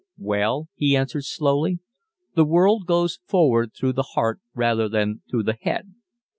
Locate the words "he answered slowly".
0.73-1.77